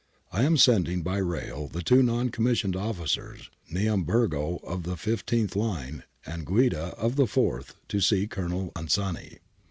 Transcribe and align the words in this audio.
I 0.33 0.41
am 0.45 0.57
sending 0.57 1.03
by 1.03 1.17
rail 1.19 1.67
the 1.67 1.83
two 1.83 2.01
non 2.01 2.29
commissioned 2.29 2.75
officers, 2.75 3.51
Neamburgo 3.69 4.55
of 4.63 4.81
the 4.81 4.97
fifteenth 4.97 5.55
line 5.55 6.05
and 6.25 6.43
Guida 6.43 6.95
of 6.97 7.17
the 7.17 7.27
fourth, 7.27 7.75
to 7.89 8.01
see 8.01 8.25
Colonel 8.25 8.71
Anzani.' 8.75 9.37